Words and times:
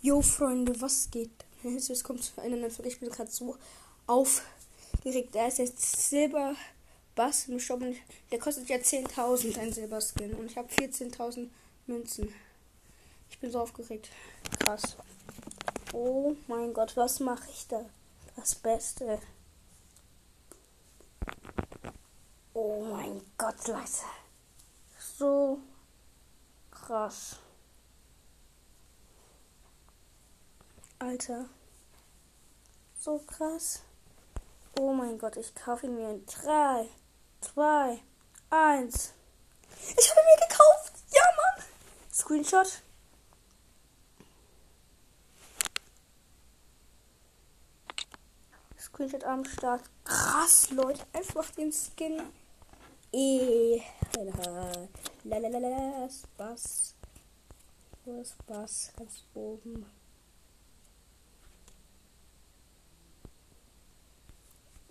Jo, 0.00 0.22
Freunde, 0.22 0.80
was 0.80 1.10
geht? 1.10 1.30
Es 1.62 2.04
kommt 2.04 2.24
zu 2.24 2.40
einer 2.40 2.56
neuen 2.56 2.70
Folge. 2.70 2.90
Ich 2.90 3.00
bin 3.00 3.10
gerade 3.10 3.30
so 3.30 3.56
aufgeregt. 4.06 5.34
Da 5.34 5.46
ist 5.46 5.58
jetzt 5.58 6.08
Silber 6.08 6.54
Bass 7.14 7.48
im 7.48 7.60
Shop. 7.60 7.82
Der 8.30 8.38
kostet 8.38 8.68
ja 8.68 8.76
10.000 8.76 9.58
ein 9.58 9.72
Silberskin. 9.72 10.32
Und 10.34 10.50
ich 10.50 10.56
habe 10.56 10.68
14.000 10.68 11.48
Münzen. 11.86 12.32
Ich 13.30 13.38
bin 13.38 13.50
so 13.50 13.60
aufgeregt. 13.60 14.08
Krass. 14.60 14.96
Oh 15.92 16.36
mein 16.46 16.72
Gott, 16.72 16.96
was 16.96 17.20
mache 17.20 17.50
ich 17.50 17.66
da? 17.66 17.84
Das 18.36 18.54
Beste. 18.54 19.18
Oh 22.54 22.84
mein 22.84 23.20
Gott, 23.36 23.66
Leute. 23.66 24.04
So 24.98 25.58
krass. 26.70 27.36
Alter. 30.98 31.46
So 32.98 33.18
krass. 33.18 33.80
Oh 34.78 34.92
mein 34.92 35.18
Gott, 35.18 35.36
ich 35.36 35.54
kaufe 35.54 35.86
ihn 35.86 35.96
mir 35.96 36.10
in 36.10 36.26
3, 36.26 36.86
2, 37.40 37.98
1. 38.50 39.12
Ich 39.98 40.10
habe 40.10 40.20
ihn 40.20 40.26
mir 40.26 40.46
gekauft. 40.46 40.92
Ja, 41.10 41.22
Mann. 41.36 41.64
Screenshot. 42.12 42.82
Screenshot 48.80 49.24
am 49.24 49.44
Start. 49.44 49.82
Krass, 50.04 50.70
Leute. 50.70 51.04
Einfach 51.12 51.50
den 51.50 51.70
Skin. 51.70 52.22
Eh. 53.12 53.82
Lalalala. 55.24 56.08
Wo 58.04 58.20
ist 58.20 58.32
Spaß? 58.32 58.92
Ganz 58.96 59.24
oben. 59.34 59.84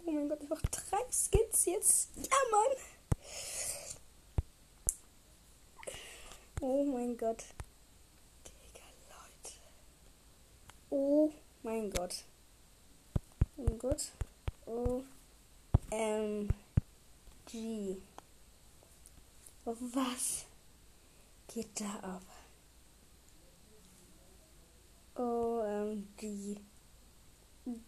Oh 0.06 0.12
mein 0.12 0.30
Gott, 0.30 0.40
mach 0.50 0.62
drei 0.62 1.04
Skins 1.12 1.66
jetzt. 1.66 2.10
Ja, 2.16 2.38
Mann. 2.52 2.78
Oh 6.62 6.84
mein 6.84 7.18
Gott. 7.18 7.44
Digga, 8.46 8.86
Leute. 9.10 9.56
Oh 10.90 11.32
mein 11.64 11.90
Gott. 11.92 12.24
Gott. 13.78 14.12
O 14.66 15.04
M 15.92 16.48
G. 17.46 17.98
Was 19.66 20.46
geht 21.48 21.80
da 21.80 22.00
ab? 22.02 22.22
OMG. 25.16 26.58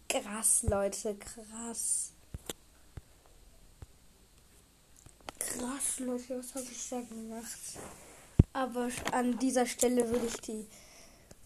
Krass, 0.08 0.62
Leute, 0.64 1.16
krass. 1.16 2.12
Krass, 5.38 5.98
Leute, 5.98 6.38
was 6.38 6.54
habe 6.54 6.66
ich 6.70 6.88
da 6.88 7.00
gemacht? 7.00 7.58
Aber 8.52 8.90
an 9.12 9.38
dieser 9.38 9.66
Stelle 9.66 10.08
würde 10.08 10.26
ich 10.26 10.36
die 10.42 10.66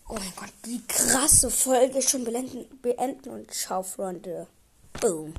Oh 0.09 0.15
mein 0.15 0.33
Gott, 0.37 0.53
die 0.65 0.81
krasse 0.87 1.51
Folge 1.51 2.01
schon 2.01 2.25
beenden, 2.25 2.67
beenden 2.81 3.31
und 3.31 3.51
ciao, 3.51 3.83
Freunde. 3.83 4.47
Boom. 5.01 5.35